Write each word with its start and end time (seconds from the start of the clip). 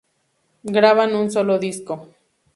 Graban 0.63 1.13
un 1.15 1.29
solo 1.29 1.59
disco. 1.59 2.09